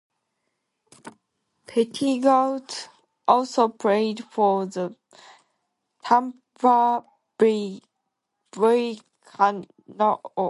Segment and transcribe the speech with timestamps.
[1.67, 2.87] Petitgout
[3.27, 4.95] also played for the
[6.03, 7.05] Tampa
[7.37, 7.81] Bay
[8.49, 10.07] Buccaneers.